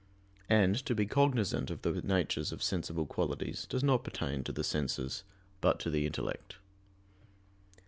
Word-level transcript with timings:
And 0.49 0.83
to 0.87 0.95
be 0.95 1.05
cognizant 1.05 1.69
of 1.69 1.83
the 1.83 2.01
natures 2.01 2.51
of 2.51 2.63
sensible 2.63 3.05
qualities 3.05 3.67
does 3.69 3.83
not 3.83 4.03
pertain 4.03 4.43
to 4.45 4.51
the 4.51 4.63
senses, 4.63 5.23
but 5.61 5.79
to 5.81 5.91
the 5.91 6.07
intellect. 6.07 6.55